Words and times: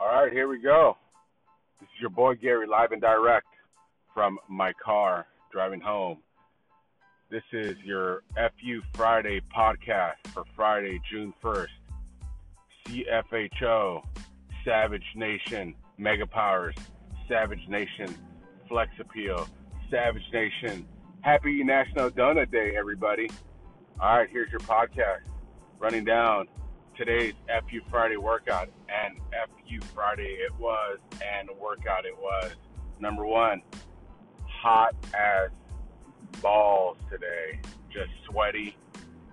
All 0.00 0.08
right, 0.08 0.32
here 0.32 0.48
we 0.48 0.58
go. 0.58 0.96
This 1.80 1.86
is 1.94 2.00
your 2.00 2.10
boy 2.10 2.34
Gary, 2.34 2.66
live 2.66 2.90
and 2.90 3.00
direct 3.00 3.46
from 4.12 4.38
my 4.48 4.72
car 4.84 5.26
driving 5.52 5.80
home. 5.80 6.18
This 7.30 7.44
is 7.52 7.76
your 7.84 8.24
FU 8.34 8.82
Friday 8.94 9.40
podcast 9.56 10.16
for 10.32 10.44
Friday, 10.56 11.00
June 11.08 11.32
1st. 11.42 11.68
CFHO, 12.86 14.02
Savage 14.64 15.04
Nation, 15.14 15.74
Mega 15.96 16.26
Powers, 16.26 16.74
Savage 17.28 17.66
Nation, 17.68 18.12
Flex 18.68 18.90
Appeal, 18.98 19.48
Savage 19.90 20.28
Nation. 20.32 20.86
Happy 21.20 21.62
National 21.62 22.10
Donut 22.10 22.50
Day, 22.50 22.74
everybody. 22.76 23.30
All 24.00 24.18
right, 24.18 24.28
here's 24.28 24.50
your 24.50 24.60
podcast 24.60 25.20
running 25.78 26.04
down 26.04 26.48
today's 26.96 27.34
FU 27.48 27.80
Friday 27.90 28.16
workout, 28.16 28.68
and 28.88 29.18
FU 29.30 29.80
Friday 29.94 30.38
it 30.40 30.52
was, 30.58 30.98
and 31.22 31.48
workout 31.60 32.04
it 32.04 32.16
was. 32.16 32.52
Number 33.00 33.26
one, 33.26 33.62
hot 34.46 34.94
as 35.12 35.50
balls 36.40 36.96
today, 37.10 37.58
just 37.92 38.10
sweaty, 38.26 38.76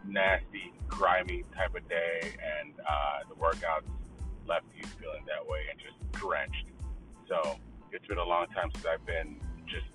nasty, 0.07 0.73
grimy 0.87 1.43
type 1.55 1.75
of 1.75 1.87
day, 1.87 2.33
and 2.59 2.73
uh, 2.79 3.19
the 3.29 3.35
workouts 3.35 3.89
left 4.47 4.65
you 4.75 4.83
feeling 4.99 5.23
that 5.27 5.47
way 5.47 5.59
and 5.69 5.79
just 5.79 6.11
drenched. 6.13 6.65
So 7.27 7.57
it's 7.91 8.05
been 8.07 8.17
a 8.17 8.25
long 8.25 8.47
time 8.47 8.71
since 8.73 8.85
I've 8.85 9.05
been 9.05 9.37
just 9.67 9.85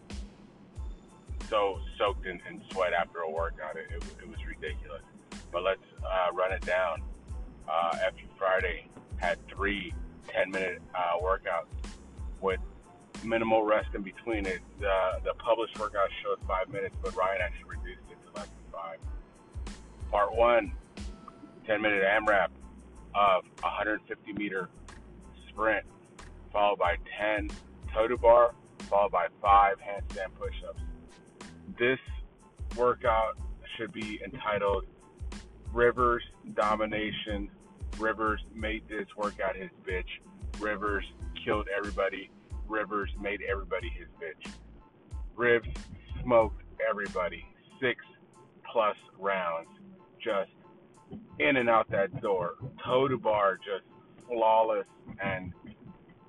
so 1.51 1.81
soaked 1.99 2.27
in, 2.27 2.41
in 2.49 2.63
sweat 2.71 2.93
after 2.93 3.21
a 3.21 3.31
workout. 3.31 3.77
It, 3.77 3.87
it, 3.91 4.03
it 4.23 4.29
was 4.29 4.39
ridiculous. 4.47 5.03
But 5.53 5.63
let's 5.63 5.81
uh, 6.05 6.33
run 6.33 6.53
it 6.53 6.65
down 6.65 7.03
uh, 7.69 7.97
FU 7.97 8.27
Friday 8.39 8.89
had 9.19 9.39
three 9.49 9.93
10 10.29 10.51
minute 10.51 10.83
uh, 10.95 11.19
workouts 11.23 11.67
with 12.41 12.61
minimal 13.25 13.65
rest 13.65 13.89
in 13.95 14.03
between 14.03 14.47
it. 14.47 14.61
The, 14.81 15.21
the 15.25 15.35
published 15.35 15.79
workout 15.79 16.09
showed 16.23 16.39
five 16.47 16.69
minutes, 16.69 16.95
but 17.03 17.15
Ryan 17.17 17.41
actually 17.43 17.77
reduced 17.79 18.03
it 18.11 18.19
to 18.27 18.41
less 18.41 18.47
than 18.49 18.73
five. 18.73 18.99
Part 20.11 20.35
one 20.35 20.73
10 21.67 21.83
minute 21.83 22.03
AMRAP 22.05 22.51
of 23.15 23.45
150 23.61 24.33
meter 24.35 24.69
sprint, 25.49 25.85
followed 26.53 26.79
by 26.79 26.97
10 27.19 27.51
toe 27.93 28.07
to 28.07 28.17
bar, 28.17 28.55
followed 28.91 29.13
by 29.13 29.27
five 29.41 29.77
handstand 29.79 30.35
push 30.39 30.55
ups. 30.69 30.81
This 31.79 31.99
workout 32.77 33.37
should 33.77 33.93
be 33.93 34.21
entitled 34.25 34.85
Rivers 35.73 36.23
Domination. 36.55 37.51
Rivers 37.99 38.41
made 38.55 38.89
this 38.89 39.07
workout 39.17 39.57
his 39.57 39.71
bitch. 39.87 40.21
Rivers 40.61 41.05
killed 41.45 41.69
everybody. 41.77 42.31
Rivers 42.69 43.11
made 43.21 43.41
everybody 43.49 43.89
his 43.89 44.09
bitch. 44.21 44.53
Rivs 45.37 45.69
smoked 46.23 46.63
everybody. 46.89 47.45
Six 47.81 48.05
plus 48.71 48.97
rounds. 49.19 49.69
Just 50.23 50.51
in 51.39 51.57
and 51.57 51.69
out 51.69 51.91
that 51.91 52.21
door. 52.21 52.55
Toe 52.85 53.09
to 53.09 53.17
bar, 53.17 53.57
just 53.57 53.85
flawless 54.29 54.87
and 55.23 55.53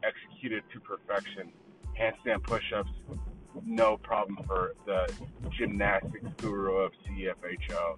executed 0.03 0.63
to 0.73 0.79
perfection. 0.79 1.51
Handstand 1.99 2.43
push 2.43 2.71
ups, 2.75 2.91
no 3.65 3.97
problem 3.97 4.37
for 4.45 4.73
the 4.85 5.11
gymnastics 5.57 6.29
guru 6.37 6.75
of 6.75 6.91
CFHO. 7.07 7.97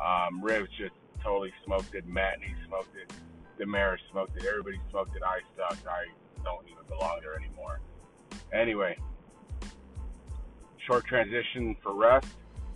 Um, 0.00 0.42
Rivs 0.42 0.68
just 0.76 0.94
totally 1.26 1.52
smoked 1.64 1.94
it. 1.94 2.08
Matney 2.08 2.54
smoked 2.68 2.94
it. 2.96 3.12
Damaris 3.58 4.00
smoked 4.12 4.36
it. 4.36 4.44
Everybody 4.44 4.78
smoked 4.90 5.16
it. 5.16 5.22
I 5.24 5.40
sucked. 5.56 5.86
I 5.86 6.06
don't 6.44 6.64
even 6.66 6.84
belong 6.88 7.18
there 7.20 7.34
anymore. 7.34 7.80
Anyway, 8.52 8.96
short 10.86 11.04
transition 11.04 11.76
for 11.82 11.94
rest. 11.94 12.28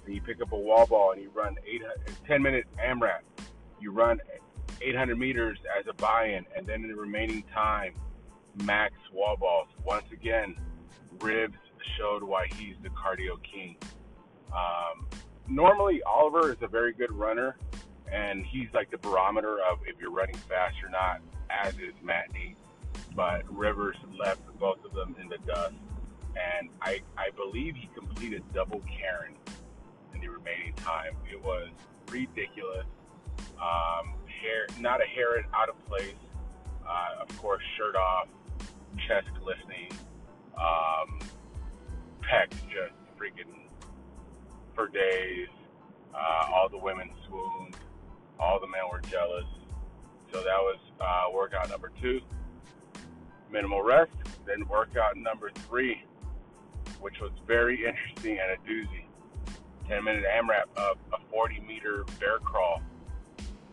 Then 0.05 0.15
you 0.15 0.21
pick 0.21 0.43
up 0.43 0.51
a 0.53 0.57
wall 0.57 0.87
ball 0.87 1.13
and 1.13 1.23
you 1.23 1.31
run 1.31 1.57
eight, 1.65 1.83
10 2.27 2.43
minute 2.43 2.65
AMRAP. 2.85 3.21
You 3.81 3.93
run 3.93 4.21
800 4.83 5.17
meters 5.17 5.59
as 5.79 5.87
a 5.87 5.93
buy-in, 5.93 6.45
and 6.57 6.67
then 6.67 6.83
in 6.83 6.89
the 6.89 6.97
remaining 6.97 7.45
time, 7.55 7.95
max 8.65 8.95
wall 9.13 9.37
balls. 9.37 9.69
Once 9.85 10.07
again, 10.13 10.57
Rivs 11.19 11.55
showed 11.97 12.23
why 12.23 12.47
he's 12.57 12.75
the 12.83 12.89
cardio 12.91 13.41
king. 13.43 13.77
Um, 14.53 15.07
normally 15.49 16.03
Oliver 16.03 16.51
is 16.51 16.59
a 16.63 16.69
very 16.69 16.93
good 16.93 17.13
runner, 17.13 17.57
and 18.13 18.45
he's 18.45 18.69
like 18.75 18.91
the 18.91 18.99
barometer 18.99 19.59
of 19.71 19.79
if 19.87 20.01
you're 20.01 20.11
running 20.11 20.37
fast 20.37 20.77
or 20.85 20.91
not, 20.91 21.21
as 21.49 21.75
is 21.75 21.95
Matney. 22.05 22.55
But 23.15 23.43
Rivers 23.55 23.97
left 24.19 24.41
both 24.59 24.85
of 24.85 24.93
them 24.93 25.17
in 25.21 25.29
the 25.29 25.39
dust, 25.39 25.75
and 26.37 26.69
I 26.81 27.01
I 27.17 27.31
believe 27.31 27.77
he 27.77 27.89
completed 27.95 28.43
double 28.55 28.81
Karen 28.81 29.35
in 30.15 30.21
the 30.21 30.29
remaining 30.29 30.75
time. 30.75 31.17
It 31.31 31.43
was 31.43 31.69
ridiculous. 32.09 32.87
Um, 33.61 34.15
hair 34.41 34.67
not 34.79 35.01
a 35.01 35.07
hair 35.07 35.45
out 35.55 35.69
of 35.69 35.87
place. 35.87 36.15
Uh, 36.87 37.23
of 37.23 37.39
course, 37.39 37.63
shirt 37.77 37.95
off, 37.95 38.29
chest 39.07 39.29
glistening, 39.41 39.91
um, 40.57 41.21
pecs 42.23 42.57
just 42.69 42.95
freaking 43.19 43.69
for 44.75 44.89
days. 44.89 45.49
Uh, 46.15 46.51
all 46.53 46.69
the 46.69 46.79
women 46.79 47.11
swooned. 47.29 47.77
All 48.41 48.59
the 48.59 48.67
men 48.67 48.81
were 48.91 49.01
jealous. 49.01 49.45
So 50.33 50.39
that 50.39 50.59
was 50.59 50.79
uh, 51.01 51.31
workout 51.33 51.69
number 51.69 51.93
two. 52.01 52.21
Minimal 53.53 53.83
rest. 53.83 54.13
Then 54.47 54.67
workout 54.67 55.17
number 55.17 55.51
three, 55.69 56.03
which 57.01 57.21
was 57.21 57.33
very 57.47 57.85
interesting 57.85 58.39
and 58.39 58.53
a 58.53 58.69
doozy. 58.69 59.05
10 59.89 60.05
minute 60.05 60.25
AMRAP 60.25 60.65
of 60.77 60.97
a 61.13 61.19
40 61.31 61.61
meter 61.67 62.05
bear 62.19 62.39
crawl, 62.39 62.81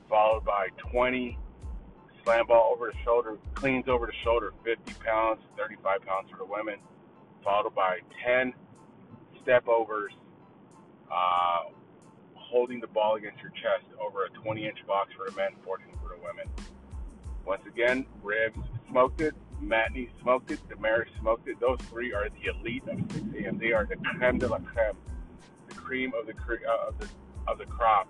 followed 0.09 0.43
by 0.43 0.67
20 0.91 1.37
slam 2.23 2.47
ball 2.47 2.73
over 2.73 2.91
the 2.91 2.97
shoulder, 3.05 3.37
cleans 3.53 3.87
over 3.87 4.07
the 4.07 4.13
shoulder, 4.23 4.51
50 4.65 4.93
pounds, 4.95 5.39
35 5.57 6.01
pounds 6.01 6.29
for 6.29 6.37
the 6.37 6.45
women, 6.45 6.75
followed 7.43 7.73
by 7.73 7.99
10 8.25 8.51
step 9.43 9.67
overs 9.67 10.11
uh, 11.11 11.69
holding 12.49 12.79
the 12.79 12.87
ball 12.87 13.15
against 13.15 13.41
your 13.41 13.51
chest 13.51 13.85
over 13.99 14.25
a 14.25 14.29
20 14.29 14.65
inch 14.65 14.77
box 14.87 15.11
for 15.15 15.29
the 15.29 15.35
men, 15.35 15.49
14 15.63 15.85
for 16.01 16.09
the 16.09 16.21
women. 16.23 16.47
Once 17.45 17.61
again, 17.67 18.05
Rivs 18.23 18.61
smoked 18.89 19.21
it, 19.21 19.33
Matney 19.63 20.09
smoked 20.21 20.51
it, 20.51 20.59
Damaris 20.69 21.09
smoked 21.19 21.47
it. 21.47 21.59
Those 21.59 21.79
three 21.89 22.13
are 22.13 22.29
the 22.29 22.59
elite 22.59 22.83
of 22.87 22.99
6 23.11 23.25
a.m. 23.39 23.57
They 23.57 23.71
are 23.71 23.85
the 23.85 23.95
creme 23.97 24.37
de 24.37 24.47
la 24.47 24.59
creme, 24.59 24.97
the 25.67 25.75
cream 25.75 26.11
of 26.19 26.27
the 26.27 26.33
uh, 26.33 26.87
of 26.87 26.99
the 26.99 27.07
of 27.47 27.57
the 27.57 27.65
crop, 27.65 28.09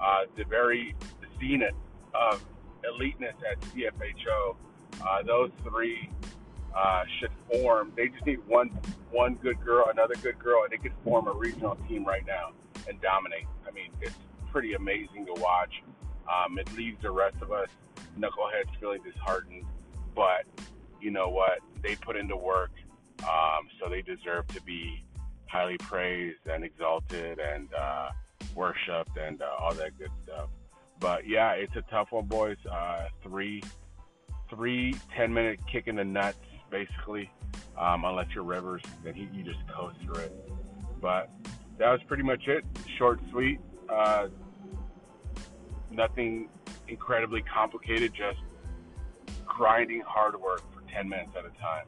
uh, 0.00 0.24
the 0.36 0.44
very 0.44 0.94
zenith 1.40 1.74
of 2.14 2.44
eliteness 2.84 3.34
at 3.50 3.60
CFHO. 3.60 4.56
Uh, 5.00 5.22
those 5.24 5.50
three 5.68 6.08
uh, 6.74 7.02
should 7.18 7.30
form. 7.50 7.92
They 7.96 8.08
just 8.08 8.24
need 8.24 8.40
one 8.46 8.68
one 9.10 9.34
good 9.34 9.62
girl, 9.64 9.86
another 9.90 10.14
good 10.14 10.38
girl, 10.38 10.62
and 10.62 10.72
they 10.72 10.78
could 10.78 10.96
form 11.04 11.26
a 11.28 11.32
regional 11.32 11.76
team 11.88 12.04
right 12.04 12.24
now 12.26 12.52
and 12.88 13.00
dominate. 13.00 13.46
I 13.66 13.70
mean, 13.72 13.90
it's 14.00 14.14
pretty 14.50 14.74
amazing 14.74 15.26
to 15.26 15.34
watch. 15.40 15.82
Um, 16.28 16.58
it 16.58 16.72
leaves 16.76 17.00
the 17.02 17.10
rest 17.10 17.36
of 17.40 17.52
us 17.52 17.68
knuckleheads 18.18 18.78
feeling 18.80 19.00
disheartened, 19.02 19.64
but 20.14 20.44
you 21.00 21.10
know 21.10 21.28
what? 21.28 21.60
They 21.82 21.94
put 21.94 22.16
into 22.16 22.36
work, 22.36 22.72
um, 23.22 23.68
so 23.80 23.88
they 23.88 24.02
deserve 24.02 24.46
to 24.48 24.62
be 24.62 25.04
highly 25.46 25.76
praised 25.78 26.46
and 26.50 26.64
exalted 26.64 27.38
and 27.38 27.72
uh, 27.74 28.10
worshipped 28.54 29.16
and 29.16 29.42
uh, 29.42 29.46
all 29.60 29.74
that 29.74 29.96
good 29.98 30.10
stuff. 30.24 30.48
But 30.98 31.28
yeah, 31.28 31.52
it's 31.52 31.76
a 31.76 31.82
tough 31.82 32.10
one, 32.10 32.24
boys. 32.24 32.56
Uh, 32.70 33.08
three, 33.22 33.62
three 34.50 34.94
10 35.14 35.32
minute 35.32 35.60
kick 35.70 35.86
in 35.86 35.96
the 35.96 36.04
nuts 36.04 36.38
basically. 36.70 37.30
Um, 37.78 38.04
unless 38.04 38.28
you're 38.34 38.44
Rivers, 38.44 38.82
then 39.04 39.14
he, 39.14 39.28
you 39.32 39.42
just 39.42 39.58
coast 39.68 39.96
through 40.02 40.22
it. 40.22 40.50
But 41.00 41.30
that 41.78 41.90
was 41.90 42.00
pretty 42.06 42.22
much 42.22 42.48
it. 42.48 42.64
Short, 42.98 43.20
sweet. 43.30 43.60
Uh, 43.88 44.28
nothing 45.90 46.48
incredibly 46.88 47.42
complicated. 47.42 48.12
Just 48.14 48.38
grinding 49.44 50.02
hard 50.06 50.40
work 50.40 50.62
for 50.72 50.82
10 50.92 51.08
minutes 51.08 51.30
at 51.36 51.44
a 51.44 51.50
time. 51.60 51.86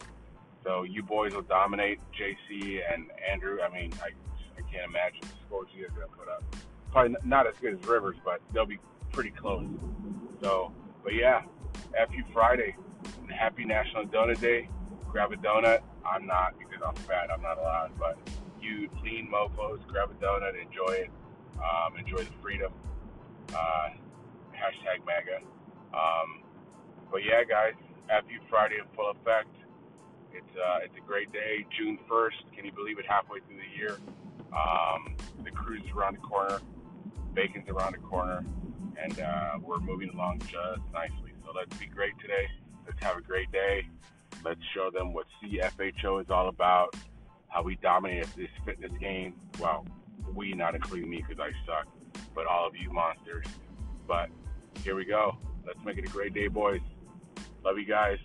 So 0.65 0.83
you 0.83 1.03
boys 1.03 1.35
will 1.35 1.43
dominate 1.43 2.01
JC 2.13 2.81
and 2.93 3.07
Andrew. 3.31 3.59
I 3.63 3.73
mean, 3.73 3.93
I, 4.03 4.09
I 4.59 4.71
can't 4.71 4.89
imagine 4.89 5.21
the 5.23 5.29
scores 5.47 5.69
you 5.75 5.83
guys 5.83 5.97
are 5.97 6.01
going 6.01 6.11
to 6.11 6.17
put 6.17 6.29
up. 6.29 6.45
Probably 6.91 7.17
not 7.25 7.47
as 7.47 7.55
good 7.61 7.79
as 7.79 7.87
Rivers, 7.87 8.17
but 8.25 8.41
they'll 8.53 8.67
be 8.67 8.79
pretty 9.13 9.31
close. 9.31 9.67
So, 10.43 10.73
but 11.05 11.15
yeah, 11.15 11.43
FU 11.93 12.23
Friday. 12.33 12.77
Happy 13.31 13.65
National 13.65 14.05
Donut 14.05 14.41
Day. 14.41 14.69
Grab 15.11 15.33
a 15.33 15.37
donut. 15.37 15.81
I'm 16.05 16.27
not 16.27 16.59
because 16.59 16.83
I'm 16.87 16.95
fat. 16.95 17.31
I'm 17.33 17.43
not 17.43 17.59
allowed. 17.59 17.93
But 17.99 18.19
you 18.61 18.89
lean 19.03 19.29
mofos, 19.33 19.87
grab 19.89 20.11
a 20.11 20.25
donut, 20.25 20.55
enjoy 20.61 20.93
it. 20.95 21.11
Um, 21.59 21.99
enjoy 21.99 22.25
the 22.25 22.37
freedom. 22.43 22.73
Uh, 23.55 23.91
hashtag 24.55 25.05
MAGA. 25.07 25.43
Um, 25.93 26.43
but 27.11 27.25
yeah, 27.25 27.43
guys, 27.49 27.75
FU 28.09 28.39
Friday 28.49 28.77
in 28.77 28.87
full 28.95 29.11
effect. 29.11 29.49
It's 30.33 30.57
uh, 30.57 30.79
it's 30.85 30.95
a 30.97 31.07
great 31.07 31.33
day, 31.33 31.67
June 31.77 31.99
1st. 32.09 32.55
Can 32.55 32.65
you 32.65 32.73
believe 32.73 32.99
it? 32.99 33.07
Halfway 33.09 33.41
through 33.41 33.57
the 33.57 33.77
year. 33.77 33.99
Um, 34.53 35.17
the 35.45 35.51
cruise 35.51 35.83
is 35.85 35.91
around 35.97 36.17
the 36.17 36.21
corner. 36.21 36.61
Bacon's 37.35 37.69
around 37.69 37.93
the 37.93 37.99
corner, 37.99 38.45
and 39.01 39.21
uh, 39.21 39.59
we're 39.63 39.81
moving 39.81 40.11
along 40.11 40.41
just 40.41 40.83
nicely. 40.93 41.33
So 41.45 41.53
let's 41.55 41.75
be 41.77 41.87
great 41.87 42.19
today. 42.21 42.49
Let's 42.87 43.03
have 43.03 43.17
a 43.17 43.23
great 43.23 43.51
day. 43.53 43.87
Let's 44.45 44.61
show 44.75 44.91
them 44.91 45.13
what 45.13 45.27
CFHO 45.43 46.23
is 46.23 46.31
all 46.31 46.49
about. 46.49 46.95
How 47.49 47.63
we 47.63 47.77
dominate 47.77 48.27
this 48.37 48.51
fitness 48.65 48.93
game. 49.01 49.35
Well, 49.59 49.87
we, 50.35 50.53
not 50.53 50.75
including 50.75 51.11
me, 51.11 51.25
because 51.27 51.41
I 51.41 51.51
suck, 51.67 51.87
but 52.35 52.47
all 52.47 52.67
of 52.67 52.77
you 52.77 52.93
monsters. 52.93 53.47
But 54.07 54.29
here 54.85 54.95
we 54.95 55.05
go. 55.05 55.37
Let's 55.67 55.79
make 55.85 55.99
it 55.99 56.05
a 56.05 56.13
great 56.13 56.35
day, 56.35 56.49
boys. 56.49 56.81
Love 57.65 57.79
you 57.79 57.87
guys. 57.87 58.19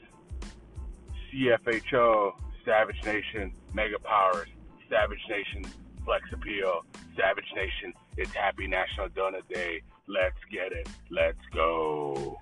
CFHO, 1.33 2.33
Savage 2.63 3.03
Nation, 3.05 3.53
Mega 3.73 3.99
Powers, 3.99 4.47
Savage 4.89 5.19
Nation, 5.29 5.65
Flex 6.05 6.23
Appeal, 6.31 6.85
Savage 7.17 7.51
Nation. 7.55 7.93
It's 8.17 8.31
Happy 8.31 8.67
National 8.67 9.09
Donut 9.09 9.47
Day. 9.51 9.81
Let's 10.07 10.37
get 10.51 10.71
it. 10.71 10.87
Let's 11.09 11.39
go. 11.53 12.39